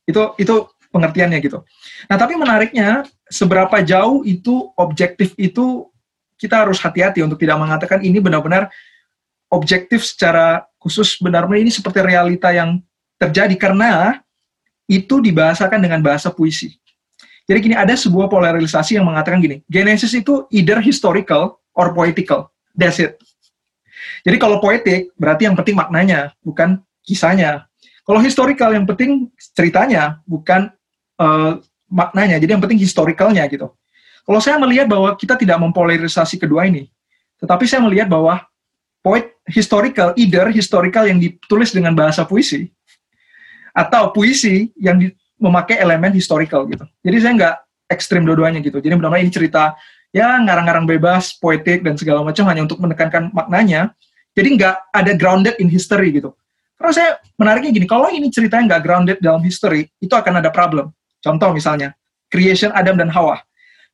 Itu 0.09 0.33
itu 0.41 0.65
pengertiannya 0.93 1.41
gitu. 1.41 1.65
Nah 2.05 2.15
tapi 2.21 2.37
menariknya 2.37 3.03
seberapa 3.25 3.81
jauh 3.81 4.21
itu 4.21 4.69
objektif 4.77 5.33
itu 5.41 5.89
kita 6.37 6.63
harus 6.63 6.77
hati-hati 6.77 7.25
untuk 7.25 7.41
tidak 7.41 7.57
mengatakan 7.57 8.05
ini 8.05 8.21
benar-benar 8.21 8.69
objektif 9.49 10.05
secara 10.05 10.69
khusus 10.77 11.17
benar-benar 11.17 11.65
ini 11.65 11.73
seperti 11.73 12.05
realita 12.05 12.53
yang 12.53 12.77
terjadi 13.17 13.55
karena 13.57 14.21
itu 14.85 15.23
dibahasakan 15.23 15.79
dengan 15.79 16.03
bahasa 16.03 16.29
puisi. 16.29 16.75
Jadi 17.43 17.59
gini, 17.59 17.75
ada 17.75 17.91
sebuah 17.91 18.31
polarisasi 18.31 18.95
yang 18.95 19.07
mengatakan 19.07 19.43
gini, 19.43 19.59
Genesis 19.67 20.15
itu 20.15 20.47
either 20.51 20.79
historical 20.79 21.59
or 21.75 21.91
poetical. 21.91 22.51
That's 22.71 23.03
it. 23.03 23.19
Jadi 24.23 24.39
kalau 24.39 24.63
poetik, 24.63 25.11
berarti 25.19 25.51
yang 25.51 25.55
penting 25.59 25.75
maknanya, 25.75 26.31
bukan 26.39 26.79
kisahnya. 27.03 27.67
Kalau 28.07 28.23
historical, 28.23 28.71
yang 28.71 28.87
penting 28.87 29.27
ceritanya, 29.55 30.23
bukan 30.23 30.71
uh, 31.23 31.63
maknanya. 31.87 32.35
Jadi 32.43 32.51
yang 32.51 32.63
penting 32.63 32.83
historicalnya 32.83 33.47
gitu. 33.47 33.71
Kalau 34.23 34.39
saya 34.43 34.59
melihat 34.59 34.87
bahwa 34.91 35.15
kita 35.15 35.39
tidak 35.39 35.59
mempolarisasi 35.59 36.39
kedua 36.39 36.67
ini, 36.67 36.91
tetapi 37.39 37.63
saya 37.67 37.83
melihat 37.83 38.07
bahwa 38.07 38.43
poet 39.03 39.35
historical, 39.47 40.15
either 40.15 40.47
historical 40.47 41.03
yang 41.03 41.19
ditulis 41.19 41.75
dengan 41.75 41.91
bahasa 41.91 42.23
puisi, 42.23 42.71
atau 43.75 44.15
puisi 44.15 44.71
yang 44.79 44.95
di, 44.95 45.11
memakai 45.41 45.81
elemen 45.83 46.15
historical 46.15 46.63
gitu. 46.71 46.87
Jadi 47.03 47.17
saya 47.19 47.33
nggak 47.35 47.55
ekstrim 47.91 48.23
dua-duanya 48.23 48.63
gitu. 48.63 48.79
Jadi 48.79 48.95
benar-benar 48.95 49.27
ini 49.27 49.33
cerita 49.33 49.75
ya 50.15 50.39
ngarang-ngarang 50.39 50.87
bebas, 50.87 51.35
poetik 51.35 51.83
dan 51.83 51.99
segala 51.99 52.23
macam 52.23 52.47
hanya 52.47 52.63
untuk 52.63 52.79
menekankan 52.79 53.33
maknanya. 53.35 53.91
Jadi 54.33 54.55
nggak 54.55 54.75
ada 54.95 55.11
grounded 55.19 55.59
in 55.59 55.67
history 55.67 56.15
gitu. 56.15 56.31
Karena 56.79 56.93
saya 56.95 57.09
menariknya 57.35 57.71
gini, 57.75 57.87
kalau 57.91 58.07
ini 58.07 58.31
ceritanya 58.31 58.75
nggak 58.77 58.83
grounded 58.87 59.17
dalam 59.19 59.43
history, 59.43 59.91
itu 59.99 60.13
akan 60.15 60.39
ada 60.39 60.49
problem. 60.49 60.95
Contoh 61.23 61.55
misalnya, 61.55 61.95
creation 62.27 62.69
Adam 62.75 62.99
dan 62.99 63.07
Hawa. 63.07 63.39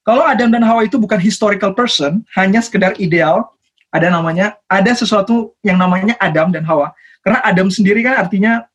kalau 0.01 0.25
Adam 0.25 0.49
dan 0.49 0.65
Hawa 0.65 0.89
itu 0.89 0.97
bukan 0.97 1.21
historical 1.21 1.77
person, 1.77 2.25
hanya 2.33 2.65
sekedar 2.65 2.97
ideal, 2.97 3.45
ada 3.93 4.09
namanya, 4.09 4.57
ada 4.65 4.89
sesuatu 4.97 5.53
yang 5.61 5.77
namanya 5.77 6.17
Adam 6.17 6.49
dan 6.49 6.65
Hawa. 6.65 6.97
Karena 7.21 7.45
Adam 7.45 7.69
sendiri 7.69 8.01
kan 8.01 8.17
artinya 8.17 8.65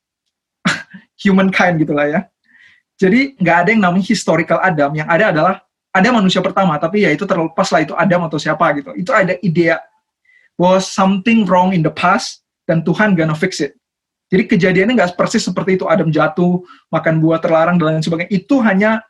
humankind 1.23 1.83
gitulah 1.83 2.07
ya. 2.07 2.21
Jadi 2.95 3.35
nggak 3.43 3.57
ada 3.67 3.69
yang 3.75 3.83
namanya 3.83 4.07
historical 4.07 4.63
Adam, 4.63 4.95
yang 4.95 5.11
ada 5.11 5.35
adalah 5.35 5.55
ada 5.91 6.09
manusia 6.15 6.39
pertama, 6.39 6.79
tapi 6.79 7.03
ya 7.03 7.11
itu 7.11 7.27
terlepas 7.27 7.67
lah 7.75 7.83
itu 7.83 7.95
Adam 7.99 8.31
atau 8.31 8.39
siapa 8.39 8.71
gitu. 8.79 8.95
Itu 8.95 9.11
ada 9.11 9.35
ide 9.43 9.75
bahwa 10.55 10.79
something 10.79 11.43
wrong 11.47 11.75
in 11.75 11.83
the 11.83 11.91
past 11.91 12.47
dan 12.71 12.87
Tuhan 12.87 13.19
gonna 13.19 13.35
fix 13.35 13.59
it. 13.59 13.75
Jadi 14.35 14.51
kejadiannya 14.51 14.99
nggak 14.99 15.15
persis 15.15 15.47
seperti 15.47 15.79
itu 15.79 15.87
Adam 15.87 16.11
jatuh, 16.11 16.59
makan 16.91 17.23
buah 17.23 17.39
terlarang 17.39 17.79
dan 17.79 17.95
lain 17.95 18.03
sebagainya. 18.03 18.35
Itu 18.35 18.59
hanya 18.67 19.07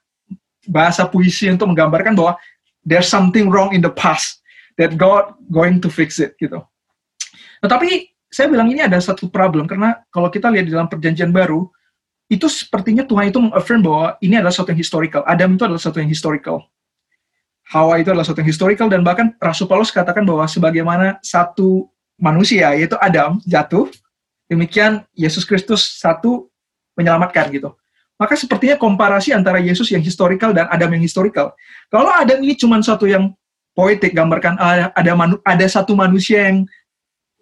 bahasa 0.68 1.08
puisi 1.08 1.48
untuk 1.48 1.72
menggambarkan 1.72 2.12
bahwa 2.12 2.36
there's 2.84 3.08
something 3.08 3.48
wrong 3.48 3.72
in 3.72 3.80
the 3.80 3.88
past 3.88 4.44
that 4.76 5.00
God 5.00 5.32
going 5.48 5.80
to 5.80 5.88
fix 5.88 6.20
it 6.20 6.36
gitu. 6.36 6.60
Tetapi 7.64 8.12
saya 8.28 8.52
bilang 8.52 8.68
ini 8.68 8.84
ada 8.84 9.00
satu 9.00 9.32
problem 9.32 9.64
karena 9.64 10.04
kalau 10.12 10.28
kita 10.28 10.52
lihat 10.52 10.68
di 10.68 10.72
dalam 10.76 10.92
perjanjian 10.92 11.32
baru 11.32 11.64
itu 12.28 12.44
sepertinya 12.44 13.08
Tuhan 13.08 13.32
itu 13.32 13.40
mengaffirm 13.40 13.80
bahwa 13.80 14.20
ini 14.20 14.36
adalah 14.36 14.52
sesuatu 14.52 14.76
yang 14.76 14.82
historical. 14.84 15.22
Adam 15.24 15.56
itu 15.56 15.64
adalah 15.64 15.80
sesuatu 15.80 16.04
yang 16.04 16.12
historical. 16.12 16.68
Hawa 17.72 17.96
itu 17.96 18.12
adalah 18.12 18.28
sesuatu 18.28 18.44
yang 18.44 18.52
historical 18.52 18.88
dan 18.92 19.00
bahkan 19.00 19.32
Rasul 19.40 19.64
Paulus 19.64 19.88
katakan 19.88 20.28
bahwa 20.28 20.44
sebagaimana 20.44 21.16
satu 21.24 21.88
manusia 22.20 22.76
yaitu 22.76 23.00
Adam 23.00 23.40
jatuh, 23.48 23.88
demikian 24.48 25.04
Yesus 25.16 25.44
Kristus 25.48 26.00
satu 26.00 26.48
menyelamatkan 26.94 27.50
gitu. 27.50 27.74
Maka 28.14 28.38
sepertinya 28.38 28.78
komparasi 28.78 29.34
antara 29.34 29.58
Yesus 29.58 29.90
yang 29.90 29.98
historical 29.98 30.54
dan 30.54 30.70
Adam 30.70 30.94
yang 30.94 31.02
historical. 31.02 31.50
Kalau 31.90 32.14
Adam 32.14 32.38
ini 32.46 32.54
cuma 32.54 32.78
satu 32.78 33.10
yang 33.10 33.34
poetik, 33.74 34.14
gambarkan 34.14 34.54
ah, 34.56 34.94
ada 34.94 35.12
manu, 35.18 35.42
ada 35.42 35.66
satu 35.66 35.98
manusia 35.98 36.46
yang 36.46 36.62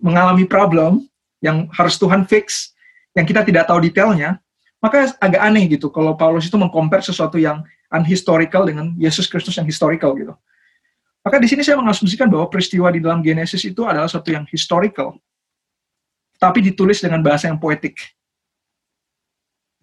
mengalami 0.01 0.49
problem 0.49 1.05
yang 1.45 1.69
harus 1.77 2.01
Tuhan 2.01 2.25
fix, 2.25 2.73
yang 3.13 3.29
kita 3.29 3.45
tidak 3.45 3.69
tahu 3.69 3.85
detailnya, 3.85 4.41
maka 4.81 5.13
agak 5.21 5.43
aneh 5.45 5.69
gitu 5.69 5.93
kalau 5.93 6.17
Paulus 6.17 6.49
itu 6.49 6.57
mengcompare 6.57 7.05
sesuatu 7.05 7.37
yang 7.37 7.61
unhistorical 7.93 8.65
dengan 8.65 8.97
Yesus 8.97 9.29
Kristus 9.29 9.55
yang 9.61 9.69
historical 9.69 10.17
gitu. 10.17 10.33
Maka 11.23 11.39
di 11.39 11.47
sini 11.47 11.63
saya 11.63 11.79
mengasumsikan 11.79 12.27
bahwa 12.27 12.51
peristiwa 12.51 12.91
di 12.91 12.99
dalam 12.99 13.23
Genesis 13.23 13.63
itu 13.63 13.87
adalah 13.87 14.11
sesuatu 14.11 14.35
yang 14.35 14.43
historical, 14.51 15.15
tapi 16.43 16.59
ditulis 16.59 16.99
dengan 16.99 17.23
bahasa 17.23 17.47
yang 17.47 17.63
poetik. 17.63 17.95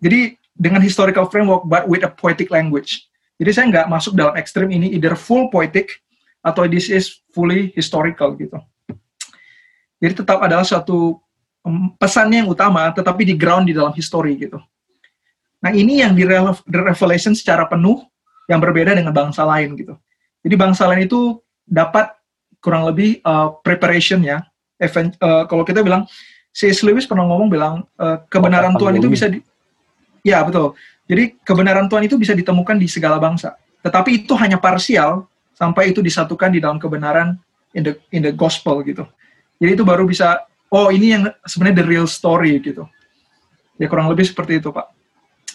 Jadi 0.03 0.35
dengan 0.51 0.83
historical 0.83 1.31
framework 1.31 1.63
but 1.71 1.87
with 1.87 2.03
a 2.03 2.11
poetic 2.11 2.51
language. 2.51 3.07
Jadi 3.39 3.49
saya 3.55 3.65
nggak 3.71 3.87
masuk 3.87 4.19
dalam 4.19 4.35
ekstrim 4.35 4.67
ini 4.67 4.91
either 4.91 5.15
full 5.15 5.47
poetic 5.47 6.03
atau 6.43 6.67
this 6.67 6.91
is 6.91 7.23
fully 7.31 7.71
historical 7.79 8.35
gitu. 8.35 8.59
Jadi 10.03 10.19
tetap 10.19 10.43
adalah 10.43 10.67
suatu 10.67 11.23
um, 11.63 11.95
pesannya 11.95 12.43
yang 12.43 12.51
utama 12.51 12.91
tetapi 12.91 13.23
di 13.23 13.39
ground 13.39 13.71
di 13.71 13.73
dalam 13.75 13.95
history 13.95 14.35
gitu. 14.35 14.59
Nah 15.63 15.71
ini 15.71 16.03
yang 16.03 16.11
di 16.11 16.27
revelation 16.67 17.31
secara 17.31 17.63
penuh 17.71 18.03
yang 18.51 18.59
berbeda 18.59 18.99
dengan 18.99 19.15
bangsa 19.15 19.47
lain 19.47 19.79
gitu. 19.79 19.95
Jadi 20.43 20.55
bangsa 20.59 20.87
lain 20.91 21.07
itu 21.07 21.39
dapat 21.63 22.11
kurang 22.59 22.83
lebih 22.87 23.23
uh, 23.23 23.55
preparation 23.63 24.19
ya. 24.19 24.43
Event, 24.79 25.15
uh, 25.19 25.43
kalau 25.43 25.67
kita 25.67 25.83
bilang 25.83 26.07
C.S. 26.53 26.81
Lewis 26.83 27.05
pernah 27.05 27.23
ngomong 27.29 27.47
bilang 27.47 27.85
uh, 28.01 28.19
kebenaran 28.27 28.73
Tuhan 28.75 28.97
itu 28.97 29.07
bisa 29.07 29.29
di, 29.29 29.39
Ya, 30.23 30.43
betul. 30.43 30.75
Jadi 31.09 31.39
kebenaran 31.41 31.89
Tuhan 31.89 32.05
itu 32.05 32.15
bisa 32.19 32.37
ditemukan 32.37 32.77
di 32.77 32.85
segala 32.85 33.17
bangsa. 33.17 33.57
Tetapi 33.81 34.25
itu 34.25 34.33
hanya 34.37 34.59
parsial 34.59 35.25
sampai 35.55 35.91
itu 35.95 36.03
disatukan 36.03 36.53
di 36.53 36.59
dalam 36.61 36.77
kebenaran 36.77 37.39
in 37.73 37.81
the 37.81 37.93
in 38.13 38.21
the 38.21 38.33
gospel 38.35 38.83
gitu. 38.85 39.07
Jadi 39.57 39.79
itu 39.79 39.83
baru 39.83 40.05
bisa 40.05 40.45
oh 40.69 40.93
ini 40.93 41.17
yang 41.17 41.23
sebenarnya 41.47 41.83
the 41.83 41.87
real 41.87 42.07
story 42.07 42.59
gitu. 42.61 42.85
Ya 43.79 43.87
kurang 43.87 44.11
lebih 44.11 44.27
seperti 44.27 44.59
itu, 44.59 44.69
Pak. 44.75 44.91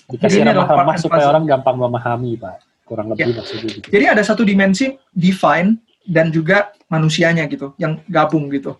Dikasih 0.08 0.44
ramah 0.44 0.96
supaya 0.96 1.28
orang 1.28 1.44
gampang 1.44 1.76
memahami, 1.76 2.40
Pak. 2.40 2.56
Kurang 2.88 3.12
lebih 3.12 3.32
ya. 3.32 3.36
maksudnya 3.36 3.70
gitu. 3.80 3.86
Jadi 3.92 4.04
ada 4.08 4.22
satu 4.24 4.42
dimensi 4.42 4.96
divine 5.12 5.76
dan 6.04 6.32
juga 6.32 6.72
manusianya 6.88 7.48
gitu, 7.48 7.76
yang 7.80 8.00
gabung 8.08 8.48
gitu. 8.52 8.76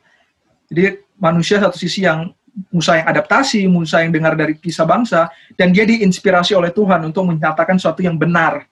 Jadi 0.69 1.04
manusia 1.19 1.63
satu 1.63 1.79
sisi 1.79 2.05
yang 2.05 2.33
Musa 2.71 3.03
yang 3.03 3.07
adaptasi, 3.11 3.67
Musa 3.67 4.07
yang 4.07 4.15
dengar 4.15 4.39
dari 4.39 4.55
kisah 4.55 4.87
bangsa, 4.87 5.27
dan 5.59 5.75
dia 5.75 5.83
diinspirasi 5.83 6.55
oleh 6.55 6.71
Tuhan 6.71 7.03
untuk 7.03 7.27
menyatakan 7.27 7.75
sesuatu 7.83 7.99
yang 7.99 8.15
benar, 8.15 8.71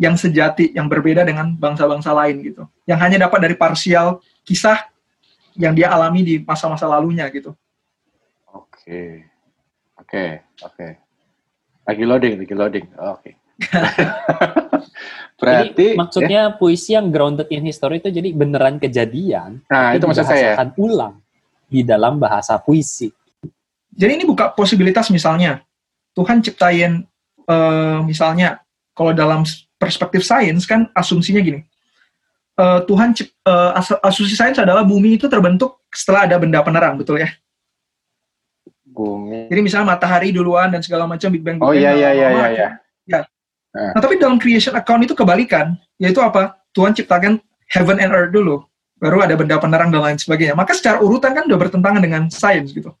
yang 0.00 0.16
sejati, 0.16 0.72
yang 0.72 0.88
berbeda 0.88 1.20
dengan 1.20 1.52
bangsa-bangsa 1.52 2.08
lain 2.16 2.40
gitu. 2.40 2.64
Yang 2.88 2.98
hanya 3.04 3.18
dapat 3.28 3.38
dari 3.44 3.54
parsial 3.56 4.24
kisah 4.48 4.88
yang 5.60 5.76
dia 5.76 5.92
alami 5.92 6.24
di 6.24 6.34
masa-masa 6.40 6.88
lalunya 6.88 7.28
gitu. 7.28 7.52
Oke, 8.48 9.28
oke, 10.00 10.24
oke. 10.64 10.88
Lagi 11.84 12.04
loading, 12.08 12.34
lagi 12.40 12.54
loading. 12.56 12.86
Oke. 12.96 13.30
Okay. 15.42 15.58
Berarti 15.74 15.86
jadi, 15.90 15.98
maksudnya 15.98 16.42
ya? 16.46 16.54
puisi 16.54 16.94
yang 16.94 17.10
grounded 17.10 17.50
in 17.50 17.66
history 17.66 17.98
itu 17.98 18.14
jadi 18.14 18.30
beneran 18.30 18.78
kejadian. 18.78 19.58
Nah, 19.66 19.90
itu 19.90 20.06
maksud 20.06 20.22
saya. 20.22 20.54
ulang 20.78 21.21
di 21.72 21.80
dalam 21.80 22.20
bahasa 22.20 22.60
puisi. 22.60 23.08
Jadi 23.92 24.20
ini 24.20 24.24
buka 24.28 24.52
posibilitas 24.52 25.08
misalnya 25.08 25.64
Tuhan 26.12 26.44
ciptain 26.44 27.08
uh, 27.48 28.04
misalnya 28.04 28.60
kalau 28.92 29.16
dalam 29.16 29.48
perspektif 29.80 30.20
sains 30.20 30.68
kan 30.68 30.92
asumsinya 30.92 31.40
gini. 31.40 31.64
Uh, 32.52 32.84
Tuhan 32.84 33.16
cip, 33.16 33.32
uh, 33.48 33.72
asumsi 34.04 34.36
sains 34.36 34.60
adalah 34.60 34.84
bumi 34.84 35.16
itu 35.16 35.24
terbentuk 35.24 35.80
setelah 35.88 36.28
ada 36.28 36.36
benda 36.36 36.60
penerang, 36.60 37.00
betul 37.00 37.16
ya? 37.16 37.32
Bumi. 38.84 39.48
Jadi 39.48 39.60
misalnya 39.64 39.96
matahari 39.96 40.36
duluan 40.36 40.68
dan 40.68 40.84
segala 40.84 41.08
macam 41.08 41.32
Big 41.32 41.40
Bang. 41.40 41.56
Big 41.56 41.64
oh 41.64 41.72
iya 41.72 41.96
iya 41.96 42.12
iya 42.12 42.28
iya. 42.28 42.48
Ya. 42.52 42.68
ya. 43.08 43.20
Nah, 43.72 44.00
tapi 44.04 44.20
dalam 44.20 44.36
creation 44.36 44.76
account 44.76 45.00
itu 45.08 45.16
kebalikan, 45.16 45.80
yaitu 45.96 46.20
apa? 46.20 46.60
Tuhan 46.76 46.92
ciptakan 46.92 47.40
heaven 47.72 47.96
and 48.04 48.12
earth 48.12 48.36
dulu 48.36 48.60
baru 49.02 49.26
ada 49.26 49.34
benda 49.34 49.58
penerang 49.58 49.90
dan 49.90 49.98
lain 49.98 50.18
sebagainya. 50.22 50.54
Maka 50.54 50.78
secara 50.78 51.02
urutan 51.02 51.34
kan 51.34 51.42
udah 51.50 51.58
bertentangan 51.58 51.98
dengan 51.98 52.30
sains 52.30 52.70
gitu. 52.70 52.94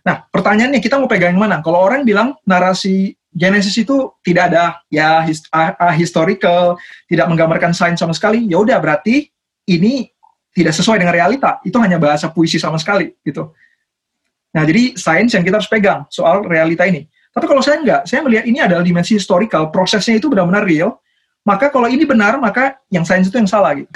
Nah, 0.00 0.24
pertanyaannya 0.32 0.80
kita 0.80 0.96
mau 0.96 1.04
pegang 1.04 1.36
yang 1.36 1.44
mana? 1.44 1.60
Kalau 1.60 1.84
orang 1.84 2.08
bilang 2.08 2.32
narasi 2.48 3.12
Genesis 3.28 3.76
itu 3.76 4.08
tidak 4.24 4.48
ada 4.48 4.80
ya 4.88 5.20
hist 5.28 5.52
historical, 6.00 6.80
tidak 7.04 7.28
menggambarkan 7.28 7.76
sains 7.76 8.00
sama 8.00 8.16
sekali, 8.16 8.48
ya 8.48 8.56
udah 8.56 8.80
berarti 8.80 9.28
ini 9.68 10.08
tidak 10.56 10.72
sesuai 10.72 11.04
dengan 11.04 11.12
realita. 11.12 11.60
Itu 11.60 11.76
hanya 11.84 12.00
bahasa 12.00 12.32
puisi 12.32 12.56
sama 12.56 12.80
sekali 12.80 13.12
gitu. 13.20 13.52
Nah, 14.56 14.64
jadi 14.64 14.96
sains 14.96 15.36
yang 15.36 15.44
kita 15.44 15.60
harus 15.60 15.68
pegang 15.68 16.08
soal 16.08 16.40
realita 16.48 16.88
ini. 16.88 17.04
Tapi 17.28 17.44
kalau 17.44 17.60
saya 17.60 17.84
enggak, 17.84 18.08
saya 18.08 18.24
melihat 18.24 18.48
ini 18.48 18.58
adalah 18.64 18.80
dimensi 18.80 19.12
historical, 19.14 19.68
prosesnya 19.68 20.16
itu 20.16 20.32
benar-benar 20.32 20.64
real, 20.64 20.96
maka 21.48 21.72
kalau 21.72 21.88
ini 21.88 22.04
benar 22.04 22.36
maka 22.36 22.76
yang 22.92 23.08
sains 23.08 23.32
itu 23.32 23.40
yang 23.40 23.48
salah 23.48 23.72
gitu. 23.72 23.88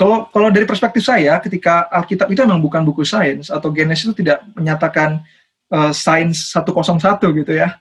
Kalau 0.00 0.32
kalau 0.32 0.48
dari 0.48 0.64
perspektif 0.64 1.04
saya 1.04 1.36
ketika 1.44 1.84
Alkitab 1.92 2.32
itu 2.32 2.40
memang 2.40 2.64
bukan 2.64 2.80
buku 2.88 3.04
sains 3.04 3.52
atau 3.52 3.68
Genesis 3.68 4.08
itu 4.08 4.24
tidak 4.24 4.40
menyatakan 4.56 5.20
uh, 5.68 5.92
sains 5.92 6.48
101 6.56 6.96
gitu 7.44 7.52
ya. 7.52 7.76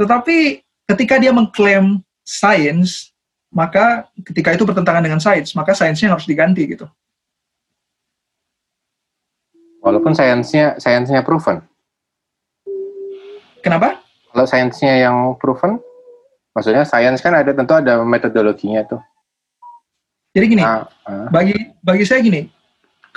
Tetapi 0.00 0.64
ketika 0.88 1.20
dia 1.20 1.36
mengklaim 1.36 2.00
sains 2.24 3.12
maka 3.52 4.08
ketika 4.24 4.56
itu 4.56 4.64
bertentangan 4.64 5.04
dengan 5.04 5.20
sains 5.20 5.52
maka 5.52 5.76
sainsnya 5.76 6.08
harus 6.08 6.24
diganti 6.24 6.64
gitu. 6.64 6.88
Walaupun 9.84 10.16
sainsnya 10.16 10.80
sainsnya 10.80 11.20
proven. 11.20 11.60
Kenapa? 13.60 14.00
Kalau 14.32 14.46
sainsnya 14.48 14.96
yang 14.96 15.36
proven, 15.36 15.76
Maksudnya 16.58 16.82
sains 16.82 17.22
kan 17.22 17.38
ada 17.38 17.54
tentu 17.54 17.70
ada 17.78 18.02
metodologinya 18.02 18.82
tuh. 18.82 18.98
Jadi 20.34 20.58
gini, 20.58 20.62
nah, 20.66 20.90
uh. 21.06 21.30
bagi 21.30 21.54
bagi 21.78 22.02
saya 22.02 22.18
gini, 22.18 22.50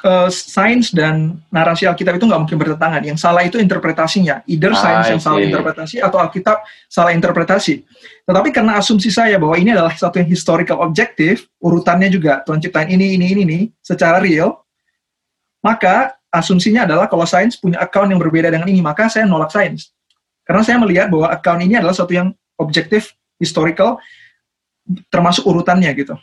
uh, 0.06 0.30
sains 0.30 0.94
dan 0.94 1.42
narasi 1.50 1.90
Alkitab 1.90 2.22
itu 2.22 2.30
nggak 2.30 2.38
mungkin 2.38 2.62
bertentangan. 2.62 3.02
Yang 3.02 3.18
salah 3.18 3.42
itu 3.42 3.58
interpretasinya. 3.58 4.46
Either 4.46 4.78
ah, 4.78 4.78
sains 4.78 5.18
yang 5.18 5.22
salah 5.26 5.42
interpretasi 5.42 5.98
atau 6.06 6.22
Alkitab 6.22 6.62
salah 6.86 7.18
interpretasi. 7.18 7.82
Tetapi 8.30 8.54
karena 8.54 8.78
asumsi 8.78 9.10
saya 9.10 9.42
bahwa 9.42 9.58
ini 9.58 9.74
adalah 9.74 9.98
satu 9.98 10.22
yang 10.22 10.30
historical 10.30 10.86
objektif, 10.86 11.50
urutannya 11.58 12.14
juga 12.14 12.46
Tuhan 12.46 12.62
ciptain 12.62 12.94
ini, 12.94 13.18
ini, 13.18 13.26
ini, 13.34 13.42
ini, 13.42 13.60
secara 13.82 14.22
real, 14.22 14.62
maka 15.66 16.14
asumsinya 16.30 16.86
adalah 16.86 17.10
kalau 17.10 17.26
sains 17.26 17.58
punya 17.58 17.82
account 17.82 18.14
yang 18.14 18.22
berbeda 18.22 18.54
dengan 18.54 18.70
ini, 18.70 18.86
maka 18.86 19.10
saya 19.10 19.26
nolak 19.26 19.50
sains. 19.50 19.90
Karena 20.46 20.62
saya 20.62 20.78
melihat 20.78 21.10
bahwa 21.10 21.34
account 21.34 21.66
ini 21.66 21.82
adalah 21.82 21.98
satu 21.98 22.14
yang 22.14 22.30
objektif 22.62 23.18
historical 23.42 23.98
termasuk 25.10 25.44
urutannya 25.50 25.90
gitu. 25.98 26.14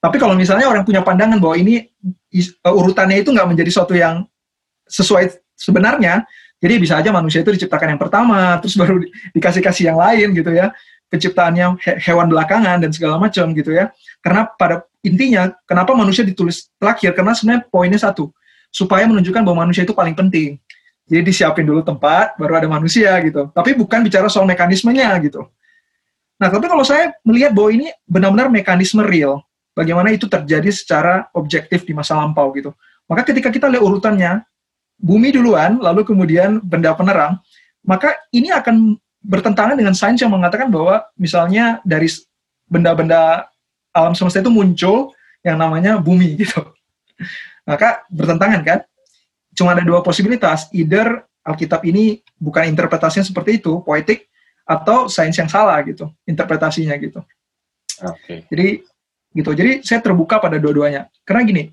Tapi 0.00 0.16
kalau 0.16 0.32
misalnya 0.38 0.68
orang 0.70 0.84
punya 0.86 1.04
pandangan 1.04 1.40
bahwa 1.40 1.56
ini 1.56 1.82
uh, 2.64 2.74
urutannya 2.74 3.20
itu 3.20 3.32
nggak 3.32 3.48
menjadi 3.48 3.70
suatu 3.72 3.92
yang 3.96 4.24
sesuai 4.86 5.42
sebenarnya, 5.58 6.22
jadi 6.62 6.74
bisa 6.78 7.00
aja 7.00 7.10
manusia 7.10 7.42
itu 7.42 7.52
diciptakan 7.52 7.96
yang 7.96 8.00
pertama, 8.00 8.56
terus 8.62 8.78
baru 8.78 9.02
di, 9.02 9.10
dikasih 9.34 9.60
kasih 9.60 9.84
yang 9.92 9.98
lain 9.98 10.32
gitu 10.32 10.52
ya. 10.52 10.72
penciptaannya 11.06 11.78
he 11.86 11.92
hewan 12.02 12.26
belakangan 12.26 12.82
dan 12.82 12.90
segala 12.90 13.14
macam 13.22 13.54
gitu 13.54 13.70
ya. 13.70 13.94
Karena 14.18 14.42
pada 14.42 14.82
intinya 15.06 15.54
kenapa 15.62 15.94
manusia 15.94 16.26
ditulis 16.26 16.66
terakhir 16.82 17.14
karena 17.14 17.30
sebenarnya 17.30 17.62
poinnya 17.70 18.00
satu 18.02 18.34
supaya 18.74 19.06
menunjukkan 19.06 19.46
bahwa 19.46 19.62
manusia 19.66 19.86
itu 19.86 19.94
paling 19.94 20.18
penting. 20.18 20.58
Jadi 21.06 21.22
disiapin 21.22 21.62
dulu 21.62 21.86
tempat 21.86 22.34
baru 22.34 22.58
ada 22.58 22.66
manusia 22.66 23.14
gitu. 23.22 23.54
Tapi 23.54 23.78
bukan 23.78 24.02
bicara 24.02 24.26
soal 24.26 24.50
mekanismenya 24.50 25.14
gitu. 25.22 25.46
Nah, 26.36 26.48
tapi 26.52 26.68
kalau 26.68 26.84
saya 26.84 27.16
melihat 27.24 27.56
bahwa 27.56 27.70
ini 27.72 27.88
benar-benar 28.04 28.52
mekanisme 28.52 29.00
real, 29.00 29.40
bagaimana 29.72 30.12
itu 30.12 30.28
terjadi 30.28 30.68
secara 30.68 31.28
objektif 31.32 31.88
di 31.88 31.96
masa 31.96 32.16
lampau 32.16 32.52
gitu. 32.52 32.76
Maka 33.08 33.24
ketika 33.24 33.48
kita 33.48 33.66
lihat 33.72 33.84
urutannya, 33.84 34.44
bumi 35.00 35.32
duluan, 35.32 35.80
lalu 35.80 36.04
kemudian 36.04 36.60
benda 36.60 36.92
penerang, 36.92 37.40
maka 37.84 38.16
ini 38.32 38.52
akan 38.52 38.96
bertentangan 39.24 39.76
dengan 39.76 39.96
sains 39.96 40.20
yang 40.20 40.32
mengatakan 40.32 40.68
bahwa 40.68 41.04
misalnya 41.16 41.80
dari 41.82 42.08
benda-benda 42.68 43.48
alam 43.96 44.12
semesta 44.12 44.44
itu 44.44 44.52
muncul 44.52 45.16
yang 45.40 45.56
namanya 45.56 45.96
bumi 45.96 46.36
gitu. 46.42 46.60
Maka 47.64 48.04
bertentangan 48.12 48.60
kan? 48.62 48.78
Cuma 49.56 49.72
ada 49.72 49.80
dua 49.80 50.04
posibilitas, 50.04 50.68
either 50.76 51.24
Alkitab 51.46 51.80
ini 51.88 52.20
bukan 52.36 52.68
interpretasinya 52.68 53.24
seperti 53.24 53.62
itu, 53.62 53.80
poetik, 53.80 54.28
atau 54.66 55.06
sains 55.06 55.38
yang 55.38 55.46
salah 55.46 55.78
gitu, 55.86 56.10
interpretasinya 56.26 56.98
gitu. 56.98 57.22
Oke. 58.02 58.18
Okay. 58.26 58.38
Jadi 58.50 58.68
gitu. 59.36 59.50
Jadi 59.54 59.72
saya 59.86 60.02
terbuka 60.02 60.42
pada 60.42 60.58
dua-duanya. 60.58 61.06
Karena 61.22 61.46
gini, 61.46 61.64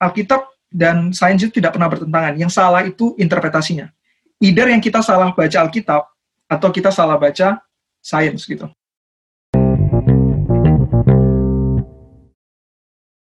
Alkitab 0.00 0.48
dan 0.72 1.12
sains 1.12 1.44
itu 1.44 1.60
tidak 1.60 1.76
pernah 1.76 1.92
bertentangan. 1.92 2.34
Yang 2.40 2.52
salah 2.56 2.82
itu 2.88 3.12
interpretasinya. 3.20 3.92
Either 4.40 4.70
yang 4.70 4.80
kita 4.80 5.04
salah 5.04 5.34
baca 5.34 5.58
Alkitab 5.60 6.02
atau 6.48 6.68
kita 6.72 6.88
salah 6.88 7.20
baca 7.20 7.60
sains 8.00 8.46
gitu. 8.46 8.70